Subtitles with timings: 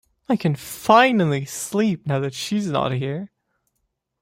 [0.27, 3.29] I can finally sleep now that she's not here.